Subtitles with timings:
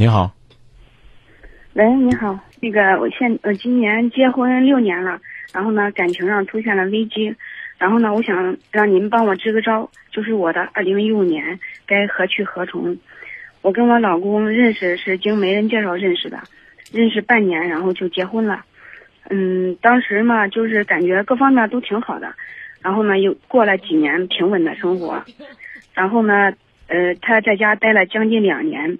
[0.00, 0.32] 你好，
[1.74, 5.20] 喂，你好，那个我现我今年结婚六年了，
[5.52, 7.36] 然后呢感情上出现了危机，
[7.76, 12.96] 然后呢我想让您帮我支个招，就是我的二零一五年该何去何从？
[13.60, 16.38] 我跟我老公认识是经媒人介绍认识的，
[16.90, 18.64] 认识半年然后就结婚了，
[19.28, 22.34] 嗯，当时嘛就是感觉各方面都挺好的，
[22.80, 25.22] 然后呢又过了几年平稳的生活，
[25.92, 26.54] 然后呢
[26.86, 28.98] 呃他在家待了将近两年。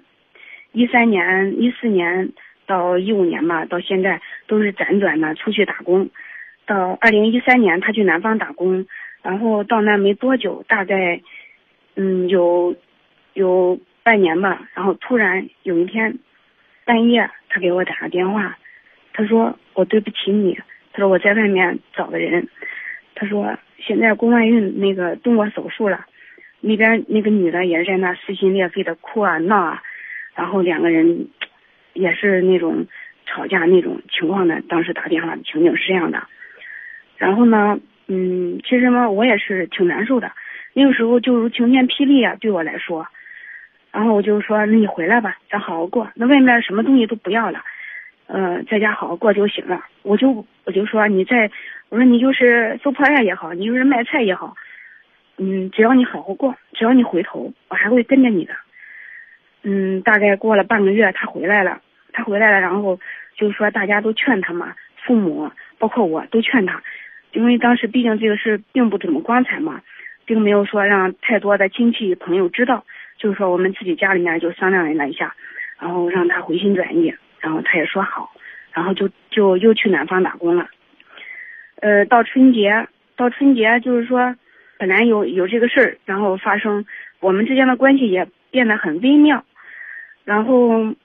[0.71, 2.31] 一三年、一四年
[2.65, 6.09] 到一五年吧，到现在都是辗转的出去打工。
[6.65, 8.85] 到二零一三年，他去南方打工，
[9.21, 11.21] 然后到那没多久，大概
[11.95, 12.75] 嗯有
[13.33, 14.69] 有半年吧。
[14.73, 16.19] 然后突然有一天
[16.85, 18.57] 半夜，他给我打个电话，
[19.11, 20.57] 他说我对不起你，
[20.93, 22.47] 他说我在外面找的人，
[23.15, 26.05] 他说现在宫外孕那个动过手术了，
[26.61, 29.83] 那边那个女的也是在那撕心裂肺的哭啊闹啊。
[30.35, 31.27] 然后两个人
[31.93, 32.85] 也是那种
[33.25, 36.23] 吵架那种情况的，当时打电话的情景是这样的。
[37.17, 40.31] 然后呢，嗯，其实嘛，我也是挺难受的。
[40.73, 43.07] 那个时候就如晴天霹雳啊，对我来说。
[43.91, 46.09] 然后我就说：“那你回来吧，咱好好过。
[46.15, 47.61] 那外面什么东西都不要了，
[48.27, 51.51] 呃，在家好好过就行了。”我就我就说：“你在，
[51.89, 54.55] 我说你就是收破烂也好，你就是卖菜也好，
[55.35, 58.53] 嗯，只要你好好过，只要你回头，我还会跟着你的。”
[59.63, 61.81] 嗯，大概过了半个月，他回来了。
[62.13, 62.99] 他回来了，然后
[63.37, 66.83] 就是说大家都劝他嘛，父母包括我都劝他，
[67.31, 69.81] 因为当时毕竟这个事并不怎么光彩嘛，
[70.25, 72.83] 并没有说让太多的亲戚朋友知道，
[73.17, 75.33] 就是说我们自己家里面就商量了一下，
[75.79, 78.33] 然后让他回心转意，然后他也说好，
[78.73, 80.67] 然后就就又去南方打工了。
[81.81, 84.35] 呃，到春节，到春节就是说，
[84.77, 86.85] 本来有有这个事儿，然后发生，
[87.21, 89.45] 我们之间的关系也变得很微妙。
[90.31, 90.95] 然后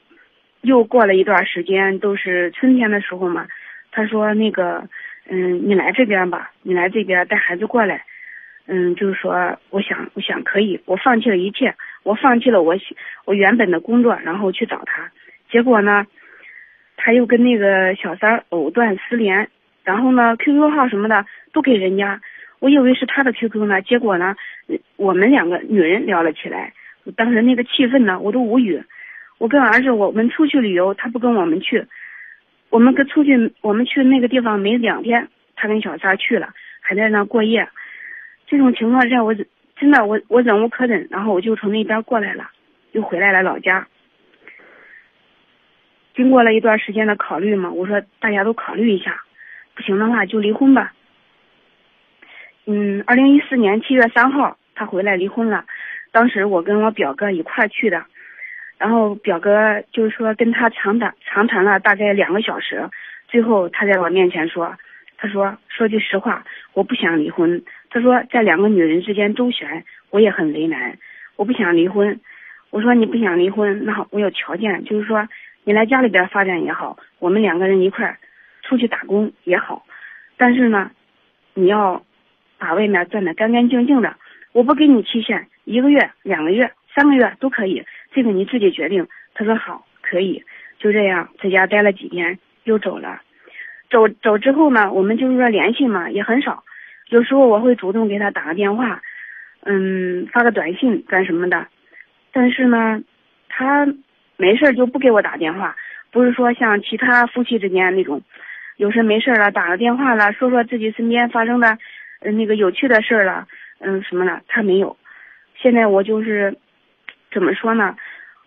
[0.60, 3.48] 又过了一段时间，都是春天的时候嘛。
[3.90, 4.88] 他说：“那个，
[5.28, 8.04] 嗯，你来这边吧，你来这边带孩子过来。
[8.68, 12.76] 嗯，就是说，我想，我想可以，我放弃了一切，我放弃了我
[13.24, 15.10] 我原本的工作，然后去找他。
[15.50, 16.06] 结果呢，
[16.96, 19.48] 他又跟那个小三藕断丝连，
[19.82, 22.20] 然后呢，QQ 号什么的都给人家。
[22.60, 24.36] 我以为是他的 QQ 呢，结果呢，
[24.94, 26.74] 我们两个女人聊了起来。
[27.16, 28.80] 当时那个气氛呢，我都无语。”
[29.38, 31.86] 我跟儿子，我们出去旅游，他不跟我们去。
[32.70, 37.68] 我们跟出去，我们去那个地方没两天，他跟小三去了，还在那过夜。
[38.46, 42.50] 这种情况让我真的，我我忍无可忍，然后我就从那边过来了，
[42.92, 43.86] 又回来了老家。
[46.14, 49.22] 经过了一段时间的考虑嘛，我说大家都考虑一下，
[49.74, 50.92] 不行的话就离婚吧。
[52.64, 55.66] 嗯，二零一四年七月三号，他回来离婚了。
[56.10, 58.04] 当时我跟我表哥一块去的。
[58.78, 62.88] 然后表哥就是说跟他长谈长谈了大概两个小时，
[63.28, 64.76] 最后他在我面前说，
[65.16, 66.44] 他说说句实话，
[66.74, 67.62] 我不想离婚。
[67.88, 70.98] 他说在两个女人之间周旋，我也很为难，
[71.36, 72.20] 我不想离婚。
[72.70, 75.26] 我说你不想离婚，那好，我有条件，就是说
[75.64, 78.18] 你来家里边发展也好，我们两个人一块儿
[78.62, 79.86] 出去打工也好，
[80.36, 80.90] 但是呢，
[81.54, 82.02] 你要
[82.58, 84.16] 把外面赚的干干净净的，
[84.52, 87.82] 我不给你期限，一个月、两个月、三个月都可以。
[88.12, 89.06] 这个你自己决定。
[89.34, 90.42] 他说好，可以，
[90.78, 93.20] 就这样在家待了几天，又走了。
[93.90, 96.64] 走走之后呢，我们就是说联系嘛，也很少。
[97.10, 99.02] 有时候我会主动给他打个电话，
[99.64, 101.66] 嗯，发个短信干什么的。
[102.32, 103.02] 但是呢，
[103.50, 103.86] 他
[104.38, 105.76] 没事就不给我打电话，
[106.10, 108.22] 不是说像其他夫妻之间那种，
[108.76, 111.76] 有事没事了打个电话了，说说自己身边发生的，
[112.22, 113.46] 那个有趣的事了，
[113.80, 114.96] 嗯，什么了，他没有。
[115.60, 116.56] 现在我就是。
[117.36, 117.94] 怎么说呢？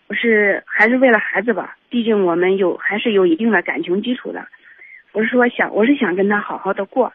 [0.08, 4.48] 我是还是为了孩子吧，毕竟我们有还是有一定的感情基础的。
[5.12, 7.14] 我是说想，我是想跟他好好的过，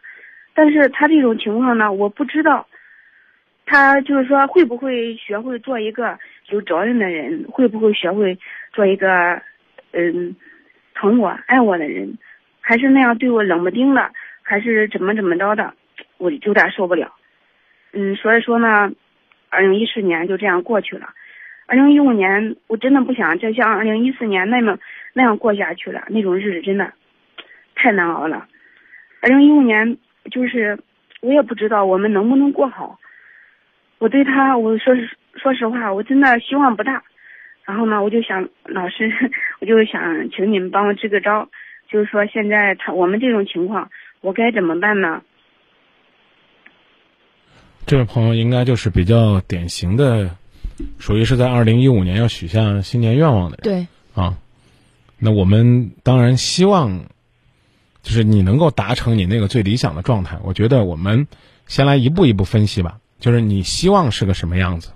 [0.53, 2.65] 但是他这种情况呢，我不知道，
[3.65, 8.39] 他就是说会不会学会做一个有责任的人，会不会学会
[8.71, 9.41] 做一个
[9.91, 10.33] 嗯
[10.93, 12.17] 疼我爱我的人，
[12.61, 14.09] 还是那样对我冷不丁的，
[14.43, 15.73] 还是怎么怎么着的，
[16.19, 17.13] 我有点受不了。
[17.91, 18.89] 嗯，所以说呢，
[19.49, 21.09] 二零一四年就这样过去了。
[21.67, 24.77] 二零一五年，我真的不想再像二零一四年那么
[25.13, 26.93] 那样过下去了，那种日子真的
[27.75, 28.47] 太难熬了。
[29.21, 29.97] 二零一五年，
[30.29, 30.77] 就是
[31.21, 32.99] 我也不知道我们能不能过好。
[33.97, 37.03] 我对他，我说实说实话，我真的希望不大。
[37.63, 39.11] 然后呢，我就想老师，
[39.59, 41.49] 我就想请你们帮我支个招，
[41.89, 43.89] 就是说现在他我们这种情况，
[44.21, 45.23] 我该怎么办呢？
[47.87, 50.29] 这位朋友应该就是比较典型的。
[50.99, 54.37] 属于是在二零一五年要许下新年愿望的人，对，啊。
[55.17, 57.05] 那我们当然希望，
[58.03, 60.37] 就是你能够达成你那个最理想的状态。
[60.43, 61.27] 我觉得我们
[61.67, 64.91] 先来一步一步分析吧，就是你希望是个什么样子？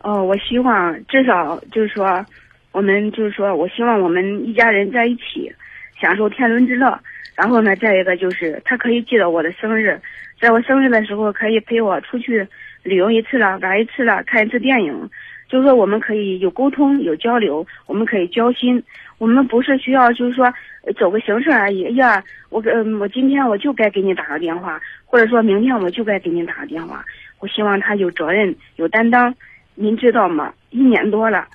[0.00, 2.24] 哦，我希望至少就是说，
[2.70, 5.52] 我们就是说我希望我们一家人在一起，
[6.00, 7.00] 享受天伦之乐。
[7.34, 10.00] 然后呢，再一个就是他可以记得我的生日，
[10.40, 12.46] 在我生日的时候可以陪我出去
[12.88, 15.10] 旅游一次了，玩一次了，看一次电影。
[15.48, 18.82] 就是说我们可以有沟通有交流，我们可以交心。
[19.16, 20.52] 我们不是需要就是说
[20.98, 21.86] 走个形式而已。
[21.86, 27.04] 哎呀，我嗯，我今天我就该给你打个电话，或者说明天我就该给你打个电话。
[27.38, 29.34] 我希望他有责任有担当。
[29.74, 30.52] 您知道吗？
[30.70, 31.48] 一年多了，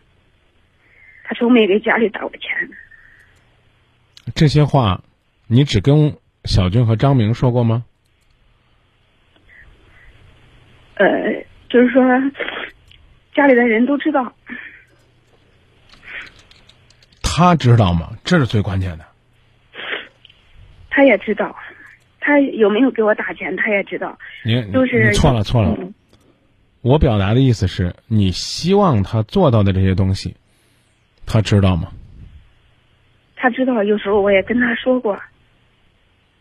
[1.24, 2.70] 他从没给家里打过钱。
[4.34, 5.02] 这些话。
[5.46, 6.16] 你只跟
[6.46, 7.84] 小军和张明说过吗？
[11.04, 12.02] 呃，就是说，
[13.34, 14.34] 家里的人都知道。
[17.22, 18.12] 他知道吗？
[18.24, 19.06] 这是最关键的。
[20.90, 21.56] 他也知道，
[22.20, 24.18] 他有没有给我打钱，他也知道。
[24.46, 25.78] 你就是错了错了。
[26.82, 30.36] 我表达的意思是你希望他做到的这些东西，
[31.26, 31.92] 他知道吗？
[33.36, 35.20] 他知道，有时候我也跟他说过。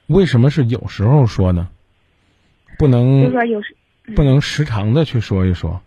[0.06, 1.68] 为什么是有时候说呢？
[2.78, 3.74] 不能，就说有时
[4.14, 5.80] 不能时常的去说一说。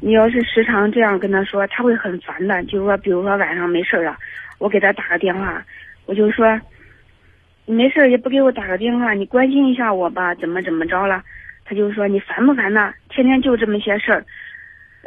[0.00, 2.62] 你要是时常这样跟他说，他会很烦的。
[2.64, 4.16] 就是说，比如说晚上没事了，
[4.58, 5.64] 我给他打个电话，
[6.06, 6.60] 我就说，
[7.66, 11.22] 你没事也不给我打个电话，你关心一下我吧，怎么怎么着了？
[11.64, 12.92] 他就说你烦不烦呐？
[13.08, 14.24] 天天就这么些事儿。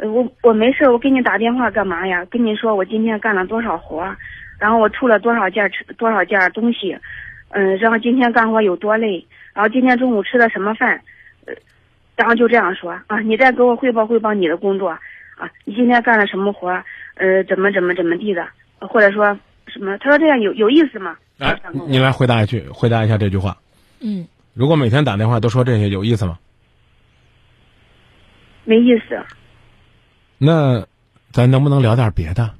[0.02, 2.24] 我我没事，我给你打电话干嘛呀？
[2.30, 4.16] 跟你说我今天干了多少活。
[4.58, 6.96] 然后我出了多少件吃多少件东西，
[7.50, 9.22] 嗯，然后今天干活有多累，
[9.52, 11.02] 然后今天中午吃的什么饭，呃，
[12.16, 16.68] 然后就这样说啊，你再给我汇报汇报你的工作啊，你今天干了什么活，
[17.14, 18.48] 呃，怎么怎么怎么地的，
[18.78, 19.96] 或者说什么？
[19.98, 21.16] 他说这样有有意思吗？
[21.38, 21.54] 来，
[21.86, 23.56] 你来回答一句，回答一下这句话。
[24.00, 24.26] 嗯。
[24.54, 26.38] 如果每天打电话都说这些，有意思吗？
[28.64, 29.22] 没意思。
[30.38, 30.86] 那，
[31.30, 32.50] 咱能不能聊点别的？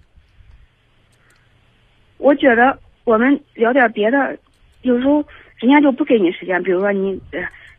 [2.19, 4.37] 我觉得我们聊点别的，
[4.83, 5.25] 有时候
[5.59, 6.63] 人家就不给你时间。
[6.63, 7.19] 比如说你，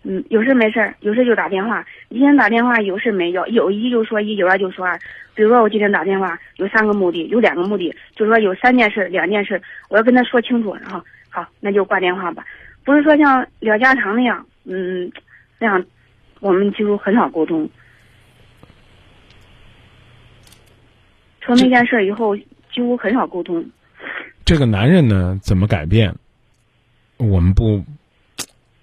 [0.10, 1.86] 嗯，有事没事，有事就打电话。
[2.08, 3.30] 今天打电话有事没？
[3.32, 4.98] 有有一就说一，有二就说二。
[5.36, 12.46] 比如说我今天打电话有三个目的，有两个目的，就是说有三件事、两件事，我要跟他说清楚，然后好，那就挂电话吧。
[12.86, 15.12] 不是说像聊家常那样，嗯，
[15.60, 15.86] 那样
[16.40, 17.70] 我们几乎很少沟通。
[21.42, 22.34] 从那件事以后，
[22.72, 23.70] 几乎很少沟通。
[24.46, 26.16] 这个男人呢，怎么改变？
[27.18, 27.84] 我们不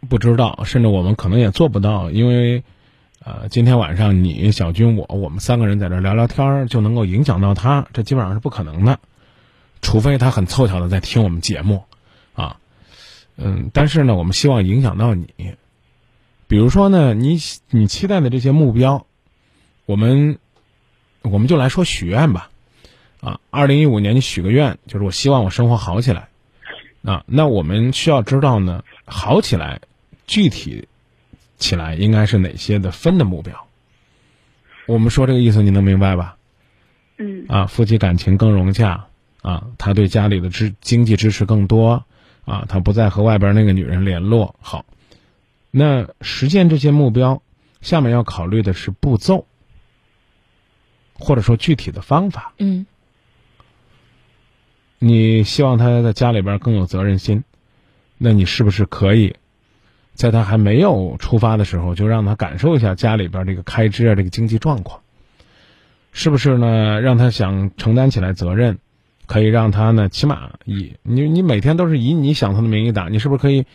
[0.04, 2.62] 不知道，甚至我们可能也做不到，因为，
[3.24, 9.00] 呃，今天晚上你小军我我们三个人在这聊聊天就能够影响到他，这基本上是不可能的，
[9.82, 11.84] 除非他很凑巧的在听我们节目，
[12.34, 12.58] 啊，
[13.36, 15.26] 嗯，但是呢，我们希望影响到你，
[16.46, 17.38] 比如说呢，你
[17.70, 19.06] 你期待的这些目标，
[19.86, 20.38] 我们
[21.22, 22.50] 我们就来说许愿吧。
[23.20, 26.28] 啊，二零一五年你许个愿，就是我希望我生活好起来。
[27.02, 29.80] 啊，那我们需要知道呢，好起来，
[30.26, 30.88] 具体
[31.58, 33.66] 起来应该是哪些的分的目标？
[34.86, 36.36] 我们说这个意思你能明白吧？
[37.18, 37.46] 嗯。
[37.48, 39.06] 啊，夫妻感情更融洽。
[39.42, 42.04] 啊，他对家里的支经济支持更多。
[42.44, 44.54] 啊，他不再和外边那个女人联络。
[44.60, 44.84] 好，
[45.70, 47.42] 那实现这些目标，
[47.80, 49.46] 下面要考虑的是步骤，
[51.14, 52.52] 或者说具体的方法。
[52.58, 52.86] 嗯。
[54.98, 57.44] 你希望他在家里边更有责任心，
[58.18, 59.36] 那你是不是可以，
[60.14, 65.00] 在他还没有出发的时候，就让他感受一下家里边这个开支啊，这个经济状况？
[66.12, 67.00] 是不是呢？
[67.00, 68.78] 让他想承担起来责任，
[69.26, 73.66] 可以让他呢，起码以你你每天都是以你想他的名义打，你是不是可以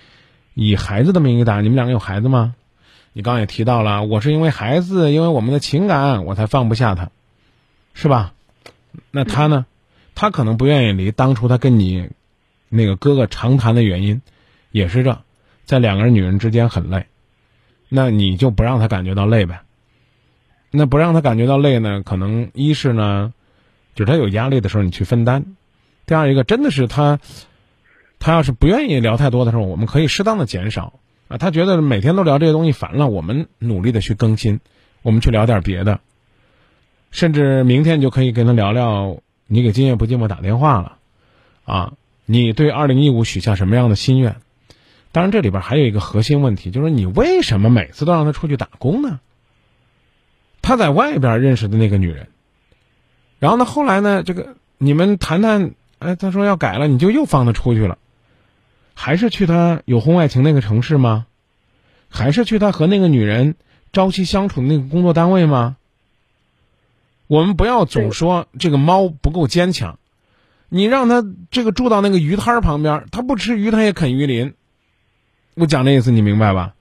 [0.54, 1.60] 以孩子的名义打？
[1.62, 2.56] 你们两个有孩子吗？
[3.12, 7.10] 你刚刚也提到了，我是因为孩子，因为我们的情感，我才放不下他，
[7.94, 8.34] 是吧？
[9.12, 9.66] 那他呢？
[10.16, 12.10] 他可能不愿意离，当初他跟你
[12.68, 14.22] 那个哥哥长谈的原因，
[14.72, 15.22] 也是这，
[15.70, 17.06] 在两个人女人之间很累，
[17.90, 19.62] 那你就不让他感觉到累呗。
[20.72, 23.32] 那不让他感觉到累呢，可能一是呢，
[23.94, 25.44] 就是他有压力的时候你去分担；
[26.08, 27.20] 第二一个真的是他，
[28.18, 31.38] 他要是不愿意聊太多的时候，我们可以适当的减少啊。
[31.38, 34.62] 他觉得每天都聊这些东西烦了，我们努力的去更新，
[35.04, 36.00] 我们去聊点别的，
[37.12, 39.20] 甚至明天就可以跟他聊聊。
[39.46, 40.98] 你给今夜不寂寞打电话了，
[41.64, 41.94] 啊，
[42.26, 44.38] 你对二零一五许下什么样的心愿？
[45.12, 49.20] 当然，这里边还有一个核心问题，就是你为什么每次都让他出去打工呢？
[50.62, 52.28] 他在外边认识的那个女人，
[53.40, 57.98] 然后呢，后来呢，这个你们谈谈，哎，他说要改了，你就又放他出去了，
[58.94, 61.26] 还是去他有婚外情那个城市吗？
[62.08, 63.56] 还是去他和那个女人
[63.94, 65.78] 朝夕相处的那个工作单位吗？
[67.26, 69.98] 我们不要总说这个猫不够坚强，
[70.68, 74.54] 你让它这个住到那个鱼摊儿旁边，它不吃鱼，它也啃鱼鳞。
[75.60, 76.74] 我讲的意思，你明白吧？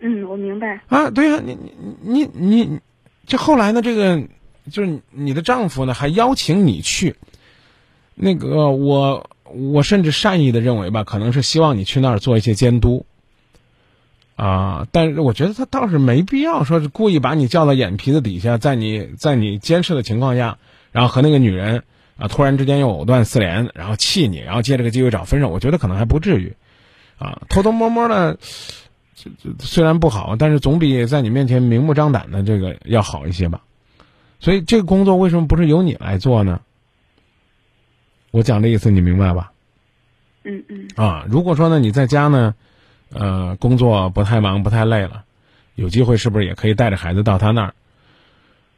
[0.00, 0.80] 嗯，我明白。
[0.88, 1.58] 啊，对呀、你
[2.02, 2.80] 你你你，
[3.26, 3.82] 这后来呢？
[3.82, 4.22] 这个
[4.70, 7.16] 就是你的丈夫呢，还邀请你去。
[8.14, 13.06] 那个我我甚至善意的认为吧，可能是希望你去那儿做一些监督。
[14.36, 20.58] 啊，但是我觉得他倒是没必要说是故意把你叫到眼皮子底下，在你在你监视的情况下，
[20.92, 21.82] 然后和那个女人
[22.16, 25.48] 啊突然之间又藕断丝连，然后气你，然后借这个机会找分手。
[25.48, 26.54] 我觉得可能还不至于，
[27.18, 28.38] 啊，偷偷摸摸的，
[29.14, 33.62] 这这虽然不好，但是总比在你面前明目张胆的这个要好一些吧。
[34.40, 36.60] 所以这个工作为什么不是由你来做呢？
[38.30, 39.52] 我讲的意思你明白吧？
[40.44, 42.54] 嗯嗯啊，如果说呢你在家呢，
[43.10, 45.24] 呃，工作不太忙不太累了，
[45.74, 47.74] 有机会是不是也可以带着孩子到他那儿？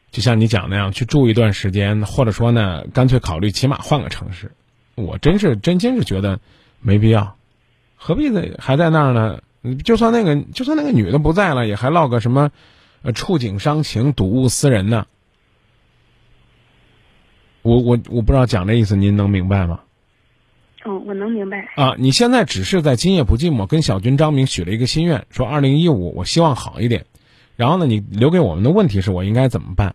[0.09, 4.51] 就像你讲那样去住一段时间，或者说呢，干脆考虑起码换个城市。
[4.95, 6.39] 我真是真心是觉得
[6.81, 7.37] 没必要，
[8.03, 8.51] 何必在？
[8.57, 9.41] 还在那儿呢？
[9.83, 12.49] 就算那个就算那个女的不在了，也还落个什么，
[13.03, 15.05] 呃，触景伤情、睹物思人呢？
[17.61, 19.81] 我我我不知道讲这意思，您能明白吗？
[20.83, 21.69] 哦，我能明白。
[21.75, 27.05] 啊，你现在只是在今夜不寂寞跟小军、张明许了一个心愿，说二零一五我希望好一点。
[27.55, 29.93] 然后呢，你留给我们的问题是我应该怎么办？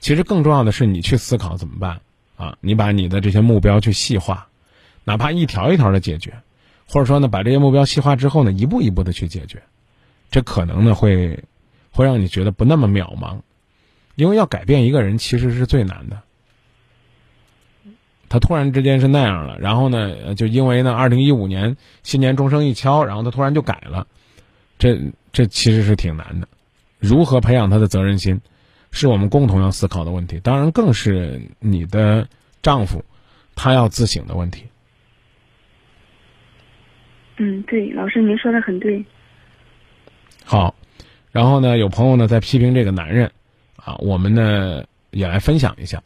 [0.00, 2.02] 其实更重要的是你去思考怎么办
[2.36, 2.58] 啊！
[2.60, 4.48] 你把你的这些目标去细化，
[5.04, 6.34] 哪怕一条一条的解决，
[6.88, 9.62] 或者说呢，把这些目标细化之后呢，一步一步的去解决，
[10.30, 11.44] 这可能呢会
[11.90, 13.40] 会让你觉得不那么渺茫，
[14.14, 16.22] 因为要改变一个人其实是最难的。
[18.30, 24.06] 他突然之间是那样了，然后呢，就因为呢，二零一五年新年钟声一敲，然后他突然就改了，
[24.78, 24.98] 这
[25.32, 26.48] 这其实是挺难的。
[26.98, 28.40] 如何培养他的责任心，
[28.90, 32.28] 是我们共同要思考的问题，当然更是你的
[32.62, 33.04] 丈夫
[33.54, 34.64] 他要自省的问题。
[37.38, 39.04] 嗯，对，老师您说的很对。
[40.44, 40.74] 好，
[41.30, 43.30] 然后呢，有朋友呢在批评这个男人，
[43.76, 46.02] 啊，我们呢也来分享一下，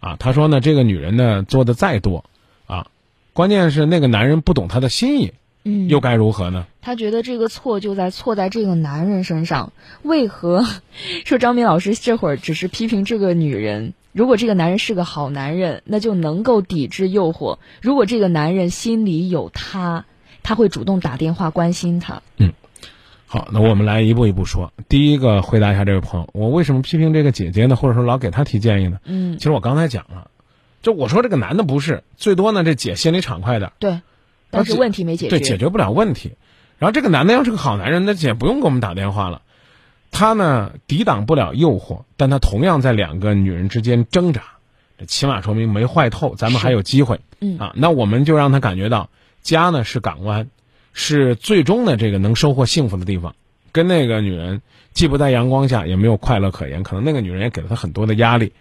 [0.00, 2.24] 啊，他说呢，这个女人呢做的再多，
[2.66, 2.86] 啊，
[3.32, 5.32] 关键是那个男人不懂她的心意，
[5.64, 6.66] 嗯，又该如何呢？
[6.80, 9.72] 他觉得这个错就在错在这个男人身上。
[10.02, 10.64] 为何
[11.26, 13.92] 说张明老师这会儿只是批评这个女人？
[14.12, 20.06] 如果这个男人是个好男人，那就能够抵制诱惑；如果这个男人心里有他，
[20.50, 22.22] 他会主动打电话关心他。
[23.24, 24.72] 好，那我们来一步一步说。
[24.88, 27.76] 第一个回答一下这位朋友，我为什么批评这个姐姐呢？
[27.76, 28.98] 或者说老给她提建议呢？
[29.04, 30.28] 嗯其，实我刚才讲了，
[30.82, 34.00] 就我说这个男的不是，最多呢这姐心里畅快点，对，
[34.50, 35.38] 但是问题没解决。
[35.38, 36.32] 对，解决不了问题。
[36.80, 39.42] 然后这个男的要是个好男人，那姐不用给我们打电话了。
[40.10, 44.42] 他呢抵挡不了诱惑，但他同样在两个女人之间挣扎，
[44.98, 47.20] 这起码说明没坏透，咱们还有机会。
[47.40, 49.10] 嗯啊，那我们就让他感觉到
[49.42, 50.48] 家呢是港湾，
[50.92, 53.34] 是最终的这个能收获幸福的地方。
[53.72, 58.52] 跟那个女人既不在阳光下，也没有快乐可言，可能那个女人也给了他很多的压力。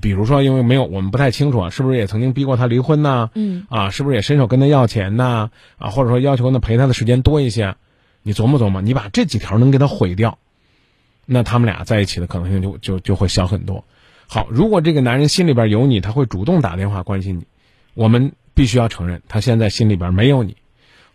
[0.00, 3.30] 比如说，因为没有我们不太清楚啊，是不是也曾经逼过他离婚呢？
[3.34, 5.50] 嗯啊，是不是也伸手跟他要钱呐？
[5.76, 7.76] 啊，或者说要求呢陪他的时间多一些？
[8.22, 10.38] 你琢磨琢磨，你把这几条能给他毁掉，
[11.26, 13.84] 那他们俩在一起的可能性就就就会小很多。
[14.26, 17.46] 好，如果这个男人心里边有你，他会主动打电话关心你。
[17.92, 20.56] 我们必须要承认，他现在心里边没有你，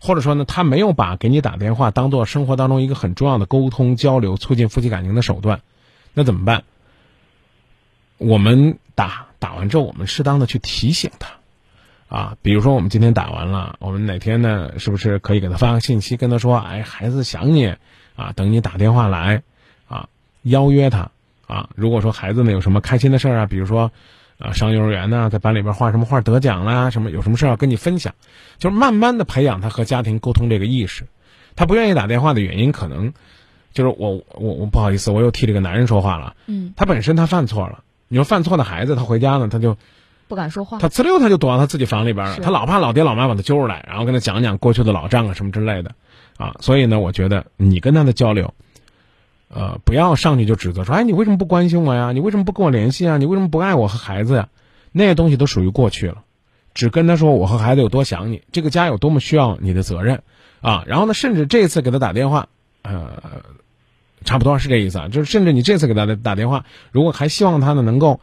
[0.00, 5.60] 或者说呢，他没有把给你打电话当做生活当中一个很重要的沟通交流、促进夫妻感情的手段。
[6.14, 6.64] 那怎么办？
[8.16, 11.30] 我们打打完之后，我们适当的去提醒他。
[12.08, 17.74] 啊，比如说我们今天打完了，我们哪天呢，是不是可以给他发个信息，跟他说，哎，孩子想你，
[18.16, 19.42] 啊，等你打电话来，
[19.88, 20.08] 啊，
[20.40, 21.10] 邀约他，
[21.46, 23.92] 啊，如果说孩子呢有什么开心的事儿啊，比如说，
[24.38, 28.14] 啊，上幼儿园呢，在班里边画什么画得奖啦，什么有什么事儿要跟你分享，
[28.58, 31.06] 就是慢慢的培养他和家庭沟通这个意识。
[31.56, 33.12] 他不愿意打电话的原因，可能
[33.72, 36.34] 就是我我我不好意思，我又替这个男人说话了。
[36.46, 39.76] 嗯，他本身他犯错了，你说犯错的孩子，他回家呢，他就。
[40.28, 40.76] 不敢说话。
[40.78, 45.92] 他呲溜他就躲到他自己房里边了，他老怕老爹老妈把他揪出来，然后跟他讲讲过去的老账啊什么之类的，
[46.36, 48.52] 啊，所以呢，我觉得你跟他的交流，
[49.48, 52.12] 呃，不要上去就指责说，哎，你为什么不关心我呀？
[52.12, 53.16] 你为什么不跟我联系啊？
[53.16, 54.48] 你为什么不爱我和孩子呀？
[54.92, 56.22] 那些东西都属于过去了，
[56.74, 60.22] 只跟他说我和孩子有多想你，这个家有多么需要你的责任，
[60.60, 62.48] 啊，然后呢，甚至这次给他打电话，
[62.82, 63.42] 呃，
[64.24, 68.20] 差不多是这意思啊，就是甚至你这次给他打电话，如果还希望他呢能够。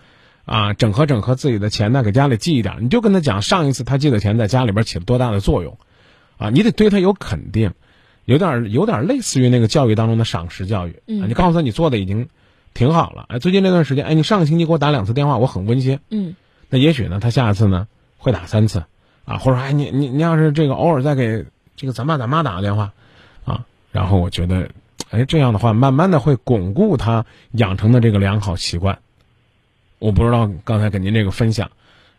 [0.48, 2.75] 啊，整合整合自己的钱呢，给家里寄一点。
[2.82, 5.79] 你就跟他讲，上一次他寄的钱在家里边起了多大的作用，
[6.38, 7.74] 啊，你得对他有肯定，
[8.25, 11.01] 有点有点类似于那个教育当中的赏识教育。
[11.08, 12.27] 嗯你告诉他你做的已经
[12.74, 16.00] 挺好了，哎，最近这段时间，哎，你上个星期给我打两次电话，我很温馨。
[16.10, 16.36] 嗯
[16.70, 18.84] 那也许呢，他下一次呢会打三次，
[19.24, 22.91] 啊，或者哎，你你你要是这个偶尔再给这个咱爸咱妈打个电话，
[23.46, 24.70] 啊，然后我觉得，
[25.12, 29.00] 哎，这样的话，慢慢的会巩固他养成的这个良好习惯。
[30.00, 31.70] 我不知道刚才给您这个分享，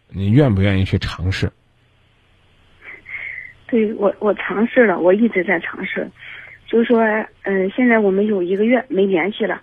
[0.08, 1.52] 你愿不愿意去尝试？
[3.68, 6.08] 对我我尝试了，我一直在尝试，
[6.66, 7.00] 就是说，
[7.42, 9.61] 嗯、现在我们有一个月没联系了。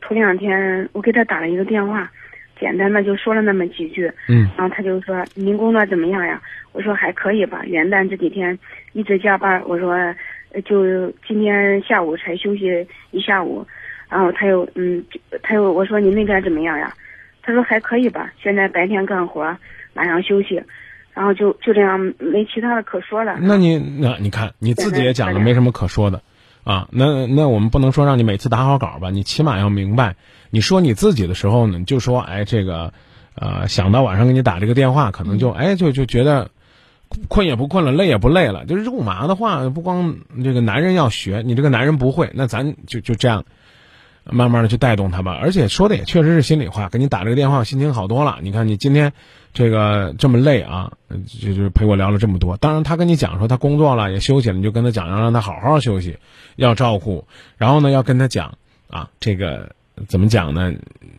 [0.00, 2.10] 头两天我给他打了一个电话，
[2.58, 6.40] 简单的就说了那么几句，嗯然后他就说：“您工作怎么样呀？”
[6.72, 7.62] 我说：“还可以吧。
[7.66, 8.58] 元旦这几天
[8.92, 9.92] 一直加班，我说
[10.52, 13.66] 呃就今天下午才休息一下午。”
[14.10, 15.04] 然后他又嗯，
[15.42, 16.92] 他又我说：“您那边怎么样呀？”
[17.42, 18.32] 他说：“还可以吧。
[18.40, 19.56] 现在白天干活，
[19.94, 20.62] 晚上休息。”
[21.14, 23.36] 然后就就这样，没其他的可说了。
[23.40, 26.22] 那你那你看你自己也讲了没什么可说的，
[26.64, 30.16] 啊，那那我们不能说让你每次打好稿吧，你起码要明白，
[30.50, 32.92] 你说你自己的时候呢，你就说哎这个，
[33.34, 36.50] 呃，想到晚上给你打这个电话，可能就哎就就觉得
[37.28, 43.44] 困也不困了，累也不累了，就是肉麻的话，不光这个男人要学，你这个男人不会，那咱就就这样。
[44.24, 46.88] 慢慢的去带动他吧，而且说的也确实是心里话。
[46.88, 48.38] 给你打这个电话，心情好多了。
[48.42, 49.12] 你看你今天
[49.52, 50.92] 这个这么累啊，
[51.40, 52.56] 就就陪我聊了这么多。
[52.56, 56.18] 当然他跟你讲说他工作了也休息了，你就跟他讲要让他好好休息，
[56.56, 57.26] 要照顾。
[57.56, 58.56] 然后呢，要跟他讲
[58.88, 59.74] 啊，这个
[60.06, 60.72] 怎么讲呢？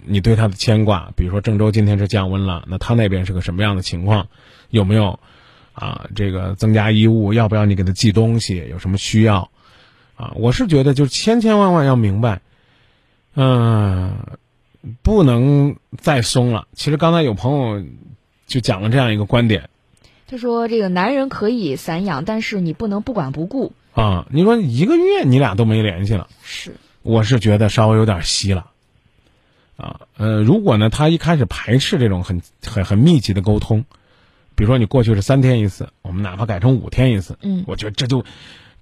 [0.06, 4.28] 你对他的牵挂，比如说郑州今天是降温了，那他那边是个什么样的情况？
[4.70, 5.20] 有没有
[5.74, 7.34] 啊这个增加衣物？
[7.34, 8.66] 要不要你给他寄东西？
[8.70, 9.50] 有什么需要？
[10.16, 12.40] 啊，我是觉得就千千万万要明白。
[13.36, 14.38] 嗯，
[15.02, 16.68] 不能再松了。
[16.74, 17.84] 其实刚才有朋友
[18.46, 19.70] 就讲了这样一个观点
[20.28, 23.74] 他说这个男人可以散养，但是你不能不管不顾。
[23.94, 28.72] 啊，你说一个月你俩都没联系了，是，我是觉得稍微有点稀了。
[29.78, 33.86] 啊，呃，如果呢，他一开始排斥这种很很很密集的沟通，
[34.56, 38.26] 比如说你过去是三天一次，我们哪怕改成五天一次，嗯我觉得这就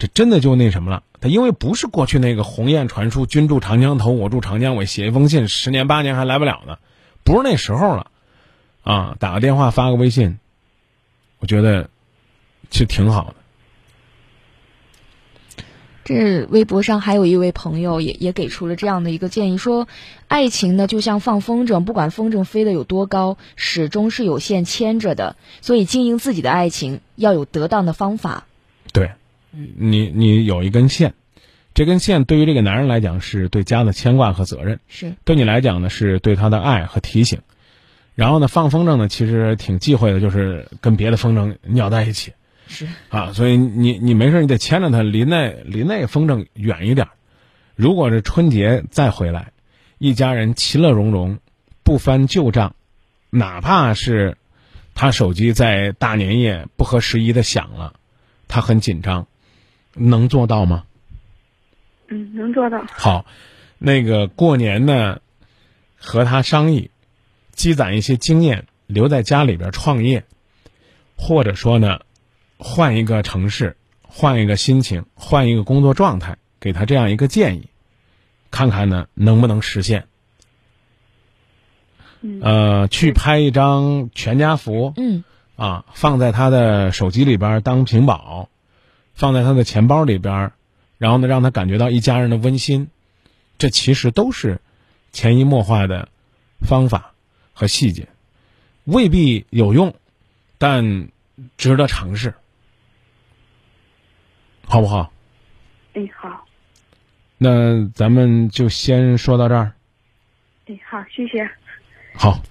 [0.02, 1.04] 这真的就那什么了。
[1.20, 6.80] 他因为不是过去那个鸿雁传书，君住长江头，我住长江尾，写一封信，十年八年还来不了呢，
[7.24, 8.08] 不是那时候了。
[8.82, 10.40] 啊，打个电话，发个微信，
[11.38, 11.92] 我觉得
[12.72, 13.36] 其实挺好的。
[16.04, 19.88] 这微博上还有一位朋友也也给出了这样的一个建议，说，
[20.28, 28.46] 爱情呢就像放风筝，不管风筝飞得有多高，始终是有线牵着的，所以经营自己的爱情要有得当的方法。
[28.92, 29.12] 对，
[29.52, 31.14] 你你有一根线，
[31.74, 37.40] 这根线对于这个男人来讲是对家的牵挂和责任，是，对你来讲呢是对他的爱和提醒。
[38.16, 42.34] 然后呢，放风筝呢其实挺忌讳的，就是跟别的风筝咬在一起
[42.68, 47.08] 是，啊，所以你你没事你得牵着他，离那离那风筝远一点。
[47.76, 49.52] 如果是春节再回来，
[49.98, 51.40] 一家人其乐融融，
[51.84, 52.76] 不翻旧账，
[53.30, 54.38] 哪怕是
[54.94, 57.94] 他手机在大年夜不合时宜的响了，
[58.48, 59.26] 他很紧张，
[59.94, 60.86] 能做到吗？
[62.08, 62.86] 嗯，能做到。
[62.92, 63.26] 好，
[63.78, 65.22] 那个过年呢，
[65.98, 66.92] 和他商议，
[67.52, 70.26] 积攒一些经验，留在家里边创业，
[71.18, 72.02] 或者说呢，
[72.58, 77.70] 换一个城市，换一个心情，换一个工作状态，给他这样一个建议，
[78.52, 80.08] 看看呢能不能实现。
[82.24, 85.24] 嗯呃，去拍一张全家福，嗯
[85.56, 88.50] 啊，放在他的手机里边当屏保，
[89.13, 90.52] 放在他的钱包里边，
[90.97, 92.89] 然后呢，让他感觉到一家人的温馨，
[93.58, 94.60] 这其实都是
[95.12, 96.10] 潜移默化的
[96.62, 97.13] 方法
[97.54, 98.08] 和细节，
[98.84, 99.95] 未必有用，
[100.58, 101.10] 但
[101.58, 102.34] 值得尝试，
[104.65, 105.12] 好不好？
[105.93, 106.45] 哎，好，
[107.38, 109.74] 那咱们就先说到这儿，
[110.67, 111.50] 哎，好，谢谢。
[112.13, 112.41] 好，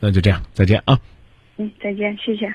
[0.00, 0.98] 那就这样，再见啊。
[1.56, 2.54] 嗯，再见，谢谢。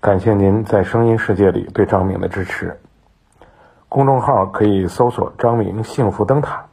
[0.00, 2.78] 感谢您在声音世界里对张明的支持。
[3.88, 6.66] 公众号可以搜索“张明幸福灯塔”，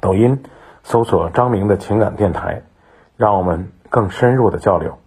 [0.00, 0.44] 抖音
[0.84, 2.62] 搜索“张明的情感电台”，
[3.18, 4.98] 让我们更深入的交流。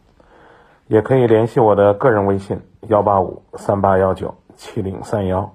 [0.87, 5.53] 也可以联系我的个人微信：幺八五三八幺九七零三幺。